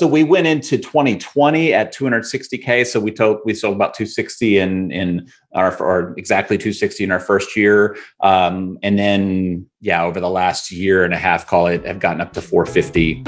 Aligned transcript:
So 0.00 0.06
we 0.06 0.24
went 0.24 0.46
into 0.46 0.78
2020 0.78 1.74
at 1.74 1.94
260k. 1.94 2.86
So 2.86 2.98
we 2.98 3.12
told 3.12 3.40
we 3.44 3.52
sold 3.52 3.76
about 3.76 3.92
260 3.92 4.56
in 4.56 4.90
in 4.90 5.30
our 5.54 5.76
or 5.76 6.14
exactly 6.16 6.56
260 6.56 7.04
in 7.04 7.12
our 7.12 7.20
first 7.20 7.54
year, 7.54 7.98
um, 8.22 8.78
and 8.82 8.98
then 8.98 9.66
yeah, 9.82 10.02
over 10.02 10.18
the 10.18 10.30
last 10.30 10.72
year 10.72 11.04
and 11.04 11.12
a 11.12 11.18
half, 11.18 11.46
call 11.46 11.66
it, 11.66 11.84
have 11.84 11.98
gotten 11.98 12.22
up 12.22 12.32
to 12.32 12.40
450. 12.40 13.22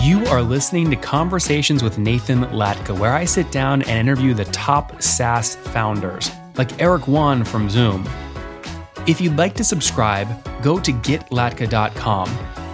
You 0.00 0.24
are 0.26 0.42
listening 0.42 0.90
to 0.90 0.96
Conversations 0.96 1.82
with 1.82 1.98
Nathan 1.98 2.42
Latka, 2.52 2.96
where 2.96 3.14
I 3.14 3.24
sit 3.24 3.50
down 3.50 3.82
and 3.82 3.98
interview 3.98 4.32
the 4.32 4.44
top 4.44 5.02
SaaS 5.02 5.56
founders, 5.56 6.30
like 6.56 6.80
Eric 6.80 7.08
Yuan 7.08 7.42
from 7.42 7.68
Zoom. 7.68 8.08
If 9.08 9.20
you'd 9.20 9.36
like 9.36 9.56
to 9.56 9.64
subscribe, 9.64 10.28
go 10.62 10.78
to 10.78 10.92
getlatka.com 10.92 12.59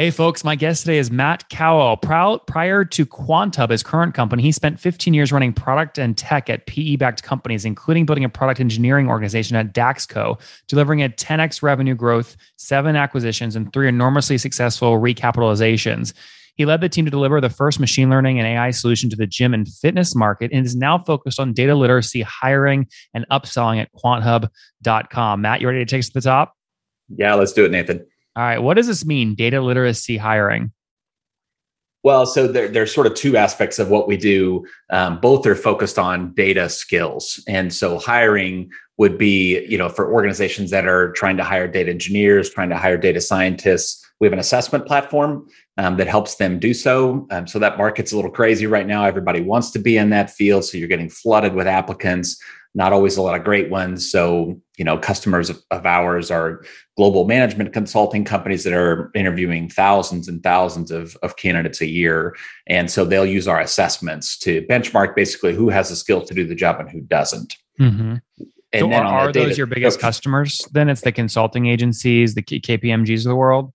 Hey, 0.00 0.10
folks, 0.10 0.44
my 0.44 0.56
guest 0.56 0.84
today 0.84 0.96
is 0.96 1.10
Matt 1.10 1.46
Cowell. 1.50 1.98
Prior 1.98 2.86
to 2.86 3.04
QuantHub, 3.04 3.68
his 3.68 3.82
current 3.82 4.14
company, 4.14 4.42
he 4.42 4.50
spent 4.50 4.80
15 4.80 5.12
years 5.12 5.30
running 5.30 5.52
product 5.52 5.98
and 5.98 6.16
tech 6.16 6.48
at 6.48 6.64
PE 6.64 6.96
backed 6.96 7.22
companies, 7.22 7.66
including 7.66 8.06
building 8.06 8.24
a 8.24 8.30
product 8.30 8.60
engineering 8.60 9.10
organization 9.10 9.58
at 9.58 9.74
Daxco, 9.74 10.40
delivering 10.68 11.02
a 11.02 11.10
10x 11.10 11.62
revenue 11.62 11.94
growth, 11.94 12.38
seven 12.56 12.96
acquisitions, 12.96 13.56
and 13.56 13.70
three 13.74 13.88
enormously 13.88 14.38
successful 14.38 14.98
recapitalizations. 14.98 16.14
He 16.54 16.64
led 16.64 16.80
the 16.80 16.88
team 16.88 17.04
to 17.04 17.10
deliver 17.10 17.38
the 17.38 17.50
first 17.50 17.78
machine 17.78 18.08
learning 18.08 18.38
and 18.38 18.48
AI 18.48 18.70
solution 18.70 19.10
to 19.10 19.16
the 19.16 19.26
gym 19.26 19.52
and 19.52 19.68
fitness 19.68 20.14
market 20.14 20.50
and 20.50 20.64
is 20.64 20.74
now 20.74 20.96
focused 20.96 21.38
on 21.38 21.52
data 21.52 21.74
literacy, 21.74 22.22
hiring, 22.22 22.88
and 23.12 23.26
upselling 23.30 23.78
at 23.82 23.90
quanthub.com. 23.92 25.42
Matt, 25.42 25.60
you 25.60 25.66
ready 25.66 25.80
to 25.80 25.84
take 25.84 25.98
us 25.98 26.06
to 26.06 26.14
the 26.14 26.20
top? 26.22 26.54
Yeah, 27.14 27.34
let's 27.34 27.52
do 27.52 27.66
it, 27.66 27.70
Nathan. 27.70 28.06
All 28.36 28.42
right. 28.42 28.58
What 28.58 28.74
does 28.74 28.86
this 28.86 29.04
mean, 29.04 29.34
data 29.34 29.60
literacy 29.60 30.16
hiring? 30.16 30.72
Well, 32.02 32.24
so 32.24 32.46
there, 32.46 32.68
there's 32.68 32.94
sort 32.94 33.06
of 33.06 33.14
two 33.14 33.36
aspects 33.36 33.78
of 33.78 33.90
what 33.90 34.08
we 34.08 34.16
do. 34.16 34.64
Um, 34.88 35.20
both 35.20 35.46
are 35.46 35.54
focused 35.54 35.98
on 35.98 36.32
data 36.32 36.68
skills. 36.70 37.42
And 37.46 37.74
so 37.74 37.98
hiring 37.98 38.70
would 38.96 39.18
be, 39.18 39.66
you 39.66 39.76
know, 39.76 39.88
for 39.88 40.12
organizations 40.12 40.70
that 40.70 40.86
are 40.86 41.12
trying 41.12 41.36
to 41.36 41.44
hire 41.44 41.68
data 41.68 41.90
engineers, 41.90 42.48
trying 42.48 42.70
to 42.70 42.76
hire 42.76 42.96
data 42.96 43.20
scientists. 43.20 44.06
We 44.18 44.26
have 44.26 44.32
an 44.32 44.38
assessment 44.38 44.86
platform 44.86 45.46
um, 45.76 45.96
that 45.96 46.06
helps 46.06 46.36
them 46.36 46.58
do 46.58 46.72
so. 46.72 47.26
Um, 47.30 47.46
so 47.46 47.58
that 47.58 47.78
market's 47.78 48.12
a 48.12 48.16
little 48.16 48.30
crazy 48.30 48.66
right 48.66 48.86
now. 48.86 49.04
Everybody 49.04 49.40
wants 49.40 49.70
to 49.72 49.78
be 49.78 49.96
in 49.96 50.10
that 50.10 50.30
field. 50.30 50.64
So 50.64 50.78
you're 50.78 50.88
getting 50.88 51.10
flooded 51.10 51.54
with 51.54 51.66
applicants 51.66 52.42
not 52.74 52.92
always 52.92 53.16
a 53.16 53.22
lot 53.22 53.36
of 53.36 53.44
great 53.44 53.70
ones. 53.70 54.10
So, 54.10 54.60
you 54.78 54.84
know, 54.84 54.96
customers 54.96 55.50
of, 55.50 55.60
of, 55.70 55.84
ours 55.86 56.30
are 56.30 56.64
global 56.96 57.24
management 57.26 57.72
consulting 57.72 58.24
companies 58.24 58.62
that 58.64 58.72
are 58.72 59.10
interviewing 59.14 59.68
thousands 59.68 60.28
and 60.28 60.42
thousands 60.42 60.90
of, 60.90 61.16
of 61.22 61.36
candidates 61.36 61.80
a 61.80 61.86
year. 61.86 62.36
And 62.68 62.90
so 62.90 63.04
they'll 63.04 63.26
use 63.26 63.48
our 63.48 63.60
assessments 63.60 64.38
to 64.40 64.62
benchmark 64.66 65.16
basically 65.16 65.54
who 65.54 65.68
has 65.68 65.88
the 65.88 65.96
skill 65.96 66.22
to 66.22 66.34
do 66.34 66.46
the 66.46 66.54
job 66.54 66.78
and 66.78 66.88
who 66.88 67.00
doesn't. 67.00 67.56
Mm-hmm. 67.80 68.16
And 68.72 68.92
so 68.92 68.92
are, 68.92 69.04
are 69.04 69.32
those 69.32 69.58
your 69.58 69.66
biggest 69.66 69.98
customers? 69.98 70.64
Then 70.70 70.88
it's 70.88 71.00
the 71.00 71.12
consulting 71.12 71.66
agencies, 71.66 72.34
the 72.34 72.42
KPMGs 72.42 73.18
of 73.18 73.30
the 73.30 73.36
world. 73.36 73.72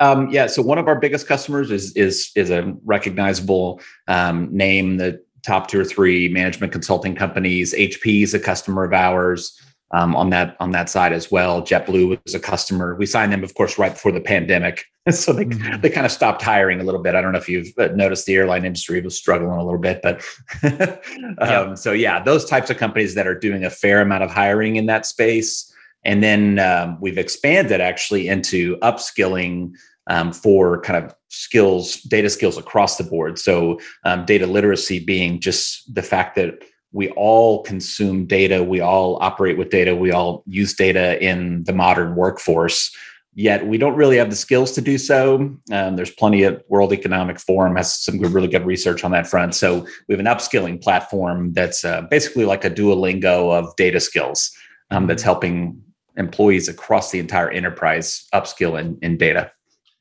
Um, 0.00 0.30
yeah. 0.30 0.46
So 0.46 0.62
one 0.62 0.78
of 0.78 0.88
our 0.88 0.98
biggest 0.98 1.26
customers 1.26 1.70
is 1.70 1.94
is 1.96 2.32
is 2.34 2.50
a 2.50 2.74
recognizable 2.84 3.80
um, 4.08 4.48
name 4.50 4.96
that 4.96 5.25
top 5.46 5.68
two 5.68 5.80
or 5.80 5.84
three 5.84 6.28
management 6.28 6.72
consulting 6.72 7.14
companies. 7.14 7.72
HP 7.72 8.22
is 8.22 8.34
a 8.34 8.40
customer 8.40 8.84
of 8.84 8.92
ours 8.92 9.58
um, 9.92 10.16
on 10.16 10.30
that 10.30 10.56
on 10.58 10.72
that 10.72 10.90
side 10.90 11.12
as 11.12 11.30
well. 11.30 11.62
JetBlue 11.62 12.20
was 12.24 12.34
a 12.34 12.40
customer. 12.40 12.96
We 12.96 13.06
signed 13.06 13.32
them, 13.32 13.44
of 13.44 13.54
course, 13.54 13.78
right 13.78 13.92
before 13.92 14.12
the 14.12 14.20
pandemic, 14.20 14.84
so 15.10 15.32
they 15.32 15.44
mm-hmm. 15.44 15.80
they 15.80 15.90
kind 15.90 16.04
of 16.04 16.12
stopped 16.12 16.42
hiring 16.42 16.80
a 16.80 16.84
little 16.84 17.00
bit. 17.02 17.14
I 17.14 17.20
don't 17.20 17.32
know 17.32 17.38
if 17.38 17.48
you've 17.48 17.72
uh, 17.78 17.88
noticed 17.94 18.26
the 18.26 18.34
airline 18.34 18.64
industry 18.64 19.00
was 19.00 19.16
struggling 19.16 19.58
a 19.58 19.64
little 19.64 19.80
bit, 19.80 20.00
but 20.02 20.22
um, 20.62 21.38
yeah. 21.40 21.74
so 21.74 21.92
yeah, 21.92 22.22
those 22.22 22.44
types 22.44 22.68
of 22.70 22.76
companies 22.76 23.14
that 23.14 23.26
are 23.26 23.38
doing 23.38 23.64
a 23.64 23.70
fair 23.70 24.00
amount 24.00 24.24
of 24.24 24.30
hiring 24.30 24.76
in 24.76 24.86
that 24.86 25.06
space. 25.06 25.72
And 26.04 26.22
then 26.22 26.60
um, 26.60 26.98
we've 27.00 27.18
expanded 27.18 27.80
actually 27.80 28.28
into 28.28 28.76
upskilling 28.76 29.72
um, 30.08 30.32
for 30.32 30.80
kind 30.80 31.04
of 31.04 31.14
skills, 31.28 31.96
data 32.02 32.30
skills 32.30 32.56
across 32.56 32.96
the 32.96 33.04
board. 33.04 33.38
So, 33.38 33.80
um, 34.04 34.24
data 34.24 34.46
literacy 34.46 35.00
being 35.00 35.40
just 35.40 35.94
the 35.94 36.02
fact 36.02 36.36
that 36.36 36.62
we 36.92 37.10
all 37.10 37.62
consume 37.62 38.26
data, 38.26 38.62
we 38.64 38.80
all 38.80 39.18
operate 39.20 39.58
with 39.58 39.70
data, 39.70 39.94
we 39.94 40.12
all 40.12 40.42
use 40.46 40.74
data 40.74 41.22
in 41.22 41.64
the 41.64 41.72
modern 41.72 42.14
workforce. 42.14 42.94
Yet 43.34 43.66
we 43.66 43.76
don't 43.76 43.96
really 43.96 44.16
have 44.16 44.30
the 44.30 44.36
skills 44.36 44.72
to 44.72 44.80
do 44.80 44.96
so. 44.96 45.54
Um, 45.70 45.96
there's 45.96 46.10
plenty 46.10 46.44
of 46.44 46.62
World 46.68 46.94
Economic 46.94 47.38
Forum 47.38 47.76
has 47.76 47.94
some 47.94 48.16
good, 48.16 48.32
really 48.32 48.48
good 48.48 48.64
research 48.64 49.04
on 49.04 49.10
that 49.10 49.26
front. 49.26 49.54
So 49.54 49.86
we 50.08 50.14
have 50.14 50.20
an 50.20 50.26
upskilling 50.26 50.82
platform 50.82 51.52
that's 51.52 51.84
uh, 51.84 52.02
basically 52.10 52.46
like 52.46 52.64
a 52.64 52.70
Duolingo 52.70 53.52
of 53.52 53.76
data 53.76 54.00
skills 54.00 54.50
um, 54.90 55.06
that's 55.06 55.20
mm-hmm. 55.20 55.26
helping 55.26 55.82
employees 56.16 56.66
across 56.66 57.10
the 57.10 57.18
entire 57.18 57.50
enterprise 57.50 58.26
upskill 58.32 58.80
in, 58.80 58.98
in 59.02 59.18
data. 59.18 59.52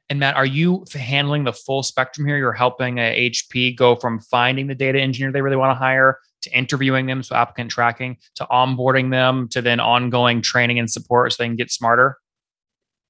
And 0.10 0.20
Matt, 0.20 0.36
are 0.36 0.46
you 0.46 0.86
handling 0.94 1.46
the 1.46 1.54
full 1.54 1.82
spectrum 1.82 2.28
here? 2.28 2.38
You're 2.38 2.54
helping 2.54 3.00
a 3.00 3.32
HP 3.32 3.76
go 3.76 3.96
from 3.96 4.20
finding 4.20 4.68
the 4.68 4.76
data 4.76 5.00
engineer 5.00 5.32
they 5.32 5.42
really 5.42 5.56
want 5.56 5.72
to 5.72 5.76
hire 5.76 6.20
to 6.44 6.56
interviewing 6.56 7.08
them, 7.08 7.24
so 7.24 7.36
applicant 7.36 7.72
tracking, 7.72 8.18
to 8.36 8.46
onboarding 8.46 9.10
them, 9.10 9.48
to 9.50 9.62
then 9.62 9.80
ongoing 9.80 10.42
training 10.42 10.78
and 10.78 10.92
support 10.92 11.34
so 11.34 11.42
they 11.42 11.48
can 11.48 11.56
get 11.56 11.72
smarter. 11.72 12.18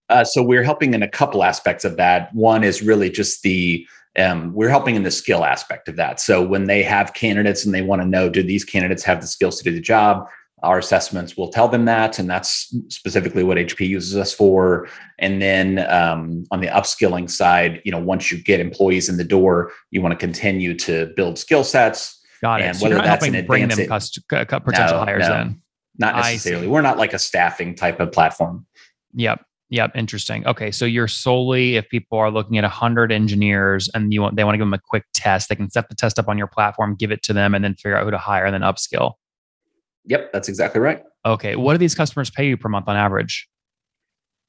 Uh, 0.07 0.23
so 0.23 0.41
we're 0.41 0.63
helping 0.63 0.93
in 0.93 1.03
a 1.03 1.07
couple 1.07 1.43
aspects 1.43 1.83
of 1.83 1.97
that. 1.97 2.33
One 2.33 2.63
is 2.63 2.81
really 2.81 3.09
just 3.09 3.41
the 3.43 3.85
um, 4.17 4.53
we're 4.53 4.69
helping 4.69 4.95
in 4.95 5.03
the 5.03 5.11
skill 5.11 5.43
aspect 5.43 5.89
of 5.89 5.97
that. 5.97 6.21
So 6.21 6.41
when 6.41 6.67
they 6.67 6.83
have 6.83 7.13
candidates 7.13 7.65
and 7.65 7.75
they 7.75 7.81
want 7.81 8.01
to 8.01 8.07
know, 8.07 8.29
do 8.29 8.41
these 8.41 8.63
candidates 8.63 9.03
have 9.03 9.19
the 9.19 9.27
skills 9.27 9.57
to 9.57 9.63
do 9.65 9.71
the 9.71 9.81
job? 9.81 10.29
Our 10.65 10.77
assessments 10.77 11.37
will 11.37 11.49
tell 11.49 11.67
them 11.67 11.85
that 11.85 12.19
and 12.19 12.29
that's 12.29 12.75
specifically 12.89 13.43
what 13.43 13.57
hp 13.57 13.87
uses 13.87 14.17
us 14.17 14.33
for. 14.33 14.87
And 15.19 15.41
then 15.41 15.79
um, 15.89 16.43
on 16.51 16.59
the 16.61 16.67
upskilling 16.67 17.29
side 17.29 17.81
you 17.85 17.91
know 17.91 17.99
once 17.99 18.31
you 18.31 18.41
get 18.41 18.59
employees 18.59 19.07
in 19.07 19.17
the 19.17 19.23
door 19.23 19.71
you 19.91 20.01
want 20.01 20.11
to 20.11 20.17
continue 20.17 20.73
to 20.79 21.07
build 21.15 21.37
skill 21.37 21.63
sets. 21.63 22.21
Got 22.41 22.61
it. 22.61 22.65
And 22.65 22.77
so 22.77 22.89
whether 22.89 23.01
that's 23.01 23.25
an 23.25 23.45
bring 23.45 23.67
them 23.67 23.87
cust- 23.87 24.19
potential 24.27 24.97
no, 24.99 25.05
hires 25.05 25.21
no, 25.21 25.29
then 25.29 25.61
not 25.97 26.15
necessarily. 26.15 26.67
we're 26.67 26.81
not 26.81 26.97
like 26.97 27.13
a 27.13 27.19
staffing 27.19 27.75
type 27.75 27.99
of 27.99 28.11
platform. 28.11 28.65
Yep 29.13 29.45
Yep, 29.69 29.91
interesting. 29.95 30.45
Okay, 30.45 30.69
so 30.69 30.85
you're 30.85 31.07
solely 31.07 31.75
if 31.75 31.89
people 31.89 32.19
are 32.19 32.29
looking 32.29 32.57
at 32.57 32.63
100 32.63 33.11
engineers 33.11 33.89
and 33.93 34.13
you 34.13 34.21
want 34.21 34.35
they 34.35 34.43
want 34.43 34.53
to 34.53 34.57
give 34.57 34.67
them 34.67 34.73
a 34.73 34.79
quick 34.79 35.05
test, 35.13 35.49
they 35.49 35.55
can 35.55 35.71
set 35.71 35.89
the 35.89 35.95
test 35.95 36.19
up 36.19 36.27
on 36.27 36.37
your 36.37 36.47
platform, 36.47 36.95
give 36.95 37.11
it 37.11 37.23
to 37.23 37.33
them, 37.33 37.55
and 37.55 37.63
then 37.63 37.73
figure 37.73 37.97
out 37.97 38.03
who 38.03 38.11
to 38.11 38.17
hire 38.17 38.45
and 38.45 38.53
then 38.53 38.61
upskill. 38.61 39.13
Yep, 40.07 40.31
that's 40.33 40.49
exactly 40.49 40.81
right. 40.81 41.03
Okay, 41.25 41.55
what 41.55 41.73
do 41.73 41.77
these 41.77 41.95
customers 41.95 42.29
pay 42.29 42.47
you 42.47 42.57
per 42.57 42.69
month 42.69 42.87
on 42.87 42.95
average? 42.95 43.47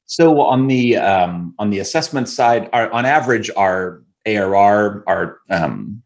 So 0.06 0.40
on 0.40 0.68
the 0.68 0.96
um, 0.96 1.54
on 1.58 1.70
the 1.70 1.80
assessment 1.80 2.28
side, 2.28 2.68
our, 2.72 2.90
on 2.92 3.04
average, 3.04 3.50
our 3.56 4.02
ARR, 4.24 5.02
our 5.06 5.38
um, 5.50 6.02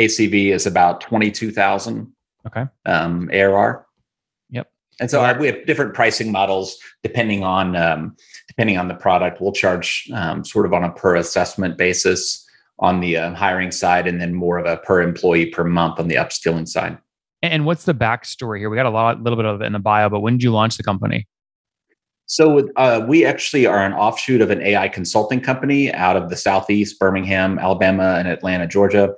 ACV 0.00 0.52
is 0.52 0.66
about 0.66 1.00
twenty 1.00 1.30
two 1.30 1.52
thousand. 1.52 2.12
Okay. 2.46 2.66
Um, 2.84 3.30
ARR. 3.32 3.86
Yep. 4.50 4.70
And 5.00 5.10
so 5.10 5.22
our, 5.22 5.38
we 5.38 5.46
have 5.46 5.64
different 5.66 5.94
pricing 5.94 6.30
models 6.32 6.76
depending 7.02 7.44
on 7.44 7.76
um, 7.76 8.16
depending 8.48 8.76
on 8.76 8.88
the 8.88 8.94
product. 8.94 9.40
We'll 9.40 9.52
charge 9.52 10.10
um, 10.12 10.44
sort 10.44 10.66
of 10.66 10.72
on 10.72 10.82
a 10.82 10.90
per 10.92 11.16
assessment 11.16 11.78
basis 11.78 12.44
on 12.80 13.00
the 13.00 13.16
uh, 13.16 13.34
hiring 13.34 13.70
side, 13.70 14.08
and 14.08 14.20
then 14.20 14.34
more 14.34 14.58
of 14.58 14.66
a 14.66 14.78
per 14.78 15.00
employee 15.00 15.46
per 15.46 15.62
month 15.62 16.00
on 16.00 16.08
the 16.08 16.16
upskilling 16.16 16.66
side. 16.66 16.98
And 17.50 17.66
what's 17.66 17.84
the 17.84 17.94
backstory 17.94 18.58
here? 18.58 18.70
We 18.70 18.76
got 18.76 18.86
a 18.86 18.90
lot, 18.90 19.22
little 19.22 19.36
bit 19.36 19.44
of 19.44 19.60
it 19.60 19.64
in 19.64 19.72
the 19.72 19.78
bio, 19.78 20.08
but 20.08 20.20
when 20.20 20.34
did 20.34 20.42
you 20.42 20.50
launch 20.50 20.76
the 20.76 20.82
company? 20.82 21.26
So 22.26 22.68
uh, 22.76 23.04
we 23.06 23.24
actually 23.26 23.66
are 23.66 23.84
an 23.84 23.92
offshoot 23.92 24.40
of 24.40 24.50
an 24.50 24.62
AI 24.62 24.88
consulting 24.88 25.40
company 25.40 25.92
out 25.92 26.16
of 26.16 26.30
the 26.30 26.36
southeast, 26.36 26.98
Birmingham, 26.98 27.58
Alabama, 27.58 28.16
and 28.18 28.28
Atlanta, 28.28 28.66
Georgia. 28.66 29.14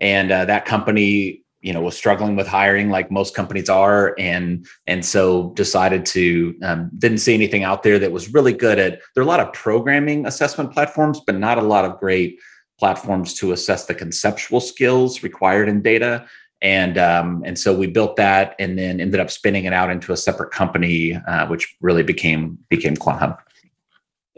And 0.00 0.32
uh, 0.32 0.44
that 0.46 0.64
company, 0.64 1.44
you 1.60 1.72
know, 1.72 1.80
was 1.80 1.96
struggling 1.96 2.34
with 2.34 2.48
hiring, 2.48 2.90
like 2.90 3.12
most 3.12 3.34
companies 3.34 3.68
are, 3.68 4.14
and 4.18 4.66
and 4.86 5.04
so 5.04 5.50
decided 5.54 6.04
to 6.06 6.56
um, 6.62 6.90
didn't 6.98 7.18
see 7.18 7.34
anything 7.34 7.64
out 7.64 7.82
there 7.84 7.98
that 7.98 8.12
was 8.12 8.32
really 8.32 8.52
good 8.52 8.78
at. 8.78 9.00
There 9.14 9.22
are 9.22 9.26
a 9.26 9.28
lot 9.28 9.40
of 9.40 9.52
programming 9.52 10.26
assessment 10.26 10.72
platforms, 10.72 11.20
but 11.24 11.36
not 11.36 11.58
a 11.58 11.62
lot 11.62 11.84
of 11.84 11.98
great 11.98 12.38
platforms 12.78 13.34
to 13.34 13.52
assess 13.52 13.86
the 13.86 13.94
conceptual 13.94 14.60
skills 14.60 15.22
required 15.22 15.68
in 15.68 15.82
data 15.82 16.26
and 16.60 16.98
um, 16.98 17.42
and 17.44 17.58
so 17.58 17.76
we 17.76 17.86
built 17.86 18.16
that, 18.16 18.54
and 18.58 18.78
then 18.78 19.00
ended 19.00 19.20
up 19.20 19.30
spinning 19.30 19.64
it 19.64 19.72
out 19.72 19.90
into 19.90 20.12
a 20.12 20.16
separate 20.16 20.50
company, 20.50 21.14
uh, 21.14 21.46
which 21.46 21.76
really 21.80 22.02
became 22.02 22.58
became 22.68 22.96
QuantHub. 22.96 23.38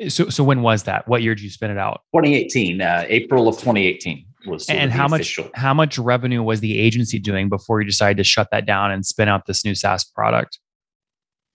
So 0.09 0.29
so 0.29 0.45
when 0.45 0.63
was 0.63 0.85
that? 0.85 1.09
What 1.09 1.23
year 1.23 1.35
did 1.35 1.43
you 1.43 1.51
spin 1.51 1.71
it 1.71 1.79
out? 1.79 2.03
2018, 2.15 2.81
uh, 2.81 3.05
April 3.09 3.49
of 3.49 3.57
2018 3.57 4.25
was. 4.47 4.69
And 4.69 4.91
how 4.91 5.09
much 5.09 5.21
official. 5.21 5.51
how 5.55 5.75
much 5.75 5.99
revenue 5.99 6.43
was 6.43 6.61
the 6.61 6.79
agency 6.79 7.19
doing 7.19 7.49
before 7.49 7.81
you 7.81 7.87
decided 7.87 8.17
to 8.19 8.25
shut 8.25 8.49
that 8.53 8.67
down 8.67 8.91
and 8.91 9.05
spin 9.05 9.29
out 9.29 9.47
this 9.47 9.65
new 9.65 9.75
SaaS 9.75 10.05
product? 10.05 10.59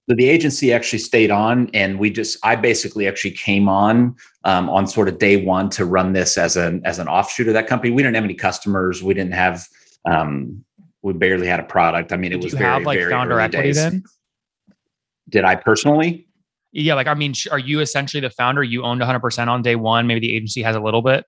So 0.07 0.15
the 0.15 0.29
agency 0.29 0.71
actually 0.71 0.99
stayed 0.99 1.31
on, 1.31 1.69
and 1.73 1.97
we 1.97 2.11
just 2.11 2.37
I 2.43 2.55
basically 2.55 3.07
actually 3.07 3.31
came 3.31 3.67
on 3.67 4.15
um, 4.43 4.69
on 4.69 4.85
sort 4.85 5.07
of 5.07 5.17
day 5.17 5.43
one 5.43 5.69
to 5.71 5.85
run 5.85 6.13
this 6.13 6.37
as 6.37 6.57
an 6.57 6.81
as 6.85 6.99
an 6.99 7.07
offshoot 7.07 7.47
of 7.47 7.53
that 7.53 7.65
company. 7.65 7.91
We 7.91 8.03
didn't 8.03 8.15
have 8.15 8.23
any 8.23 8.35
customers. 8.35 9.01
We 9.01 9.15
didn't 9.15 9.33
have 9.33 9.67
um, 10.05 10.63
we 11.01 11.13
barely 11.13 11.47
had 11.47 11.59
a 11.59 11.63
product. 11.63 12.11
I 12.11 12.17
mean, 12.17 12.31
it 12.31 12.37
Did 12.37 12.43
was 12.43 12.53
you 12.53 12.59
very, 12.59 12.71
have 12.71 12.83
like 12.83 12.99
very 12.99 13.11
founder 13.11 13.39
equity 13.39 13.69
days. 13.69 13.75
then? 13.75 14.03
Did 15.29 15.43
I 15.43 15.55
personally? 15.55 16.27
Yeah, 16.71 16.95
like 16.95 17.07
I 17.07 17.13
mean, 17.13 17.33
are 17.51 17.59
you 17.59 17.79
essentially 17.79 18.21
the 18.21 18.29
founder? 18.29 18.63
You 18.63 18.83
owned 18.83 19.01
100% 19.01 19.47
on 19.47 19.61
day 19.61 19.75
one. 19.75 20.07
Maybe 20.07 20.19
the 20.19 20.35
agency 20.35 20.61
has 20.63 20.75
a 20.75 20.79
little 20.79 21.01
bit. 21.01 21.25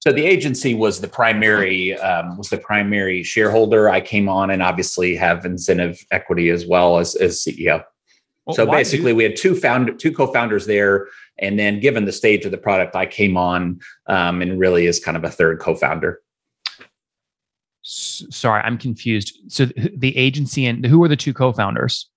So 0.00 0.12
the 0.12 0.24
agency 0.24 0.74
was 0.74 1.00
the 1.00 1.08
primary 1.08 1.98
um, 1.98 2.38
was 2.38 2.50
the 2.50 2.58
primary 2.58 3.24
shareholder. 3.24 3.90
I 3.90 4.00
came 4.00 4.28
on 4.28 4.50
and 4.50 4.62
obviously 4.62 5.16
have 5.16 5.44
incentive 5.44 5.98
equity 6.12 6.50
as 6.50 6.66
well 6.66 6.98
as 6.98 7.16
as 7.16 7.40
CEO. 7.40 7.82
Well, 8.46 8.54
so 8.54 8.64
basically, 8.64 9.12
we 9.12 9.24
had 9.24 9.36
two 9.36 9.56
found 9.56 9.98
two 9.98 10.12
co-founders 10.12 10.66
there, 10.66 11.08
and 11.38 11.58
then 11.58 11.80
given 11.80 12.04
the 12.04 12.12
stage 12.12 12.44
of 12.44 12.52
the 12.52 12.58
product, 12.58 12.94
I 12.94 13.06
came 13.06 13.36
on 13.36 13.80
um, 14.06 14.40
and 14.40 14.58
really 14.58 14.86
is 14.86 15.00
kind 15.00 15.16
of 15.16 15.24
a 15.24 15.30
third 15.30 15.58
co-founder. 15.58 16.20
Sorry, 17.90 18.60
I'm 18.62 18.76
confused. 18.76 19.38
So 19.48 19.64
the 19.64 20.14
agency 20.14 20.66
and 20.66 20.84
who 20.84 20.98
were 20.98 21.08
the 21.08 21.16
two 21.16 21.32
co-founders? 21.32 22.10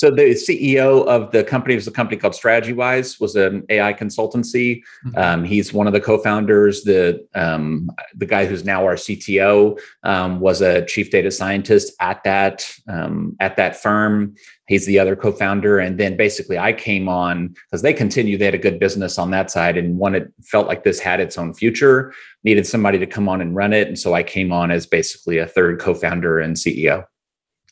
So 0.00 0.10
the 0.10 0.30
CEO 0.30 1.04
of 1.06 1.30
the 1.30 1.44
company 1.44 1.74
was 1.74 1.86
a 1.86 1.90
company 1.90 2.16
called 2.16 2.32
StrategyWise, 2.32 3.20
was 3.20 3.36
an 3.36 3.66
AI 3.68 3.92
consultancy. 3.92 4.80
Um, 5.14 5.44
he's 5.44 5.74
one 5.74 5.86
of 5.86 5.92
the 5.92 6.00
co-founders. 6.00 6.84
The 6.84 7.22
um, 7.34 7.90
the 8.14 8.24
guy 8.24 8.46
who's 8.46 8.64
now 8.64 8.86
our 8.86 8.94
CTO 8.94 9.78
um, 10.02 10.40
was 10.40 10.62
a 10.62 10.86
chief 10.86 11.10
data 11.10 11.30
scientist 11.30 11.92
at 12.00 12.24
that 12.24 12.66
um, 12.88 13.36
at 13.40 13.56
that 13.56 13.76
firm. 13.76 14.36
He's 14.68 14.86
the 14.86 14.98
other 14.98 15.16
co-founder, 15.16 15.78
and 15.78 16.00
then 16.00 16.16
basically 16.16 16.58
I 16.58 16.72
came 16.72 17.06
on 17.06 17.48
because 17.66 17.82
they 17.82 17.92
continue. 17.92 18.38
They 18.38 18.46
had 18.46 18.54
a 18.54 18.58
good 18.58 18.78
business 18.78 19.18
on 19.18 19.30
that 19.32 19.50
side, 19.50 19.76
and 19.76 19.98
one 19.98 20.12
wanted 20.12 20.32
felt 20.44 20.66
like 20.66 20.82
this 20.82 20.98
had 20.98 21.20
its 21.20 21.36
own 21.36 21.52
future. 21.52 22.14
Needed 22.42 22.66
somebody 22.66 22.98
to 22.98 23.06
come 23.06 23.28
on 23.28 23.42
and 23.42 23.54
run 23.54 23.74
it, 23.74 23.86
and 23.86 23.98
so 23.98 24.14
I 24.14 24.22
came 24.22 24.50
on 24.50 24.70
as 24.70 24.86
basically 24.86 25.36
a 25.36 25.46
third 25.46 25.78
co-founder 25.78 26.38
and 26.38 26.56
CEO. 26.56 27.04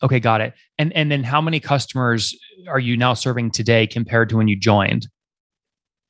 Okay, 0.02 0.20
got 0.20 0.40
it. 0.40 0.54
And 0.78 0.92
and 0.92 1.10
then 1.10 1.24
how 1.24 1.40
many 1.40 1.60
customers 1.60 2.36
are 2.68 2.78
you 2.78 2.96
now 2.96 3.14
serving 3.14 3.50
today 3.50 3.86
compared 3.86 4.28
to 4.30 4.36
when 4.36 4.48
you 4.48 4.56
joined? 4.56 5.08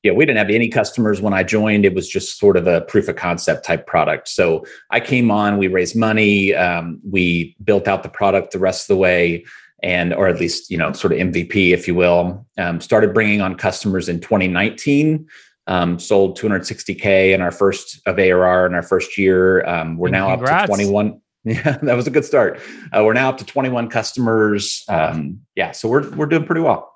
yeah, 0.05 0.13
we 0.13 0.25
didn't 0.25 0.39
have 0.39 0.51
any 0.51 0.69
customers 0.69 1.21
when 1.21 1.35
I 1.35 1.43
joined. 1.43 1.85
It 1.85 1.93
was 1.93 2.09
just 2.09 2.39
sort 2.39 2.57
of 2.57 2.69
a 2.69 2.83
proof 2.83 3.09
of 3.09 3.17
concept 3.17 3.65
type 3.65 3.87
product. 3.87 4.29
So 4.29 4.65
I 4.91 5.01
came 5.01 5.29
on, 5.31 5.59
we 5.59 5.67
raised 5.67 5.97
money, 5.97 6.55
um, 6.55 7.01
we 7.05 7.57
built 7.65 7.89
out 7.89 8.05
the 8.05 8.09
product 8.09 8.53
the 8.53 8.61
rest 8.61 8.89
of 8.89 8.95
the 8.95 9.01
way, 9.01 9.45
and 9.83 10.15
or 10.15 10.29
at 10.29 10.39
least 10.39 10.71
you 10.71 10.79
know 10.79 10.93
sort 10.93 11.13
of 11.13 11.19
MVP, 11.19 11.73
if 11.73 11.89
you 11.89 11.95
will. 11.97 12.47
Um, 12.57 12.81
started 12.81 13.13
bringing 13.13 13.41
on 13.41 13.57
customers 13.57 14.09
in 14.09 14.21
2019. 14.21 15.27
Um, 15.67 15.99
sold 15.99 16.39
260k 16.39 17.35
in 17.35 17.43
our 17.43 17.51
first 17.51 18.01
of 18.07 18.19
ARR 18.19 18.67
in 18.67 18.75
our 18.75 18.83
first 18.83 19.19
year. 19.19 19.67
Um, 19.67 19.99
we're 19.99 20.07
And 20.09 20.13
now 20.13 20.31
up 20.31 20.39
congrats. 20.39 20.63
to 20.63 20.69
21. 20.69 21.21
Yeah, 21.45 21.79
that 21.83 21.97
was 21.97 22.07
a 22.07 22.11
good 22.11 22.25
start. 22.25 22.61
Uh, 22.93 23.03
we're 23.05 23.15
now 23.15 23.31
up 23.31 23.39
to 23.39 23.45
21 23.45 23.89
customers. 23.89 24.85
Um, 24.89 25.41
yeah, 25.55 25.71
so 25.71 25.89
we're 25.89 26.11
we're 26.11 26.27
doing 26.27 26.45
pretty 26.45 26.61
well. 26.61 26.93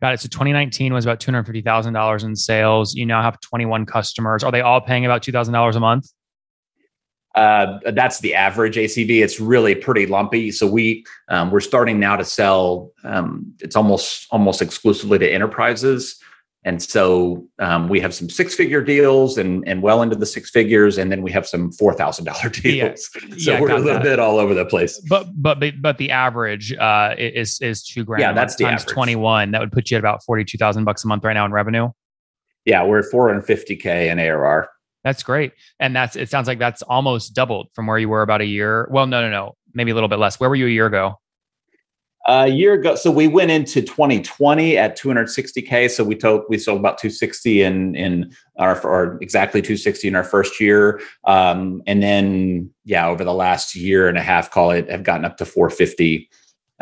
Got 0.00 0.14
it. 0.14 0.20
So 0.20 0.28
2019 0.28 0.94
was 0.94 1.04
about 1.04 1.20
two 1.20 1.30
hundred 1.30 1.44
fifty 1.44 1.62
thousand 1.62 1.92
dollars 1.92 2.24
in 2.24 2.34
sales. 2.34 2.94
You 2.94 3.06
now 3.06 3.22
have 3.22 3.38
21 3.40 3.86
customers. 3.86 4.44
Are 4.44 4.50
they 4.50 4.60
all 4.60 4.80
paying 4.80 5.04
about 5.04 5.22
two 5.22 5.32
thousand 5.32 5.52
dollars 5.54 5.76
a 5.76 5.80
month? 5.80 6.06
Uh, 7.34 7.78
that's 7.92 8.20
the 8.20 8.34
average 8.34 8.76
ACV. 8.76 9.22
It's 9.22 9.40
really 9.40 9.74
pretty 9.74 10.06
lumpy. 10.06 10.50
So 10.50 10.66
we 10.66 11.04
um, 11.28 11.50
we're 11.50 11.60
starting 11.60 11.98
now 11.98 12.16
to 12.16 12.24
sell. 12.24 12.92
Um, 13.04 13.54
it's 13.60 13.76
almost 13.76 14.26
almost 14.30 14.60
exclusively 14.60 15.18
to 15.18 15.30
enterprises, 15.30 16.20
and 16.64 16.80
so 16.82 17.44
um, 17.58 17.88
we 17.88 17.98
have 18.00 18.14
some 18.14 18.30
six 18.30 18.54
figure 18.54 18.82
deals 18.82 19.36
and 19.38 19.66
and 19.66 19.82
well 19.82 20.00
into 20.02 20.14
the 20.16 20.26
six 20.26 20.50
figures, 20.50 20.96
and 20.98 21.10
then 21.10 21.20
we 21.22 21.30
have 21.32 21.46
some 21.46 21.72
four 21.72 21.92
thousand 21.94 22.24
dollar 22.26 22.50
Yeah. 22.62 22.88
deals. 22.88 23.10
So 23.38 23.52
Yeah, 23.52 23.60
we're 23.60 23.70
a 23.72 23.78
little 23.78 23.94
that. 23.94 24.02
bit 24.02 24.18
all 24.18 24.38
over 24.38 24.54
the 24.54 24.64
place. 24.64 25.00
But 25.08 25.26
but 25.34 25.58
but, 25.80 25.98
the 25.98 26.10
average 26.10 26.72
uh, 26.74 27.14
is 27.18 27.60
is 27.60 27.82
two 27.82 28.04
grand. 28.04 28.20
Yeah, 28.20 28.32
that's 28.32 28.54
the 28.56 28.64
times 28.64 28.82
average. 28.82 28.94
21. 28.94 29.50
That 29.50 29.60
would 29.60 29.72
put 29.72 29.90
you 29.90 29.96
at 29.96 30.00
about 30.00 30.22
forty 30.24 30.44
two 30.44 30.58
thousand 30.58 30.84
bucks 30.84 31.04
a 31.04 31.08
month 31.08 31.24
right 31.24 31.34
now 31.34 31.44
in 31.46 31.52
revenue. 31.52 31.90
Yeah, 32.64 32.84
we're 32.84 33.00
at 33.00 33.06
450k 33.12 34.10
in 34.10 34.20
ARR. 34.20 34.68
That's 35.02 35.24
great, 35.24 35.52
and 35.80 35.96
that's 35.96 36.14
it. 36.14 36.30
Sounds 36.30 36.46
like 36.46 36.60
that's 36.60 36.82
almost 36.82 37.34
doubled 37.34 37.68
from 37.74 37.88
where 37.88 37.98
you 37.98 38.08
were 38.08 38.22
about 38.22 38.40
a 38.40 38.44
year. 38.44 38.86
Well, 38.88 39.06
no, 39.08 39.20
no, 39.20 39.30
no, 39.30 39.56
maybe 39.74 39.90
a 39.90 39.94
little 39.94 40.08
bit 40.08 40.20
less. 40.20 40.38
Where 40.38 40.48
were 40.48 40.54
you 40.54 40.66
a 40.66 40.70
year 40.70 40.86
ago? 40.86 41.18
A 42.28 42.46
year 42.46 42.74
ago, 42.74 42.94
so 42.94 43.10
we 43.10 43.26
went 43.26 43.50
into 43.50 43.82
2020 43.82 44.78
at 44.78 44.96
260k. 44.96 45.90
So 45.90 46.04
we 46.04 46.14
told 46.14 46.44
we 46.48 46.56
sold 46.56 46.78
about 46.78 46.98
260 46.98 47.62
in 47.62 47.96
in 47.96 48.32
our 48.56 48.80
or 48.86 49.18
exactly 49.20 49.60
260 49.60 50.06
in 50.06 50.14
our 50.14 50.22
first 50.22 50.60
year, 50.60 51.00
um, 51.24 51.82
and 51.84 52.00
then 52.00 52.70
yeah, 52.84 53.08
over 53.08 53.24
the 53.24 53.34
last 53.34 53.74
year 53.74 54.08
and 54.08 54.16
a 54.16 54.22
half, 54.22 54.52
call 54.52 54.70
it, 54.70 54.88
have 54.88 55.02
gotten 55.02 55.24
up 55.24 55.36
to 55.38 55.44
450. 55.44 56.30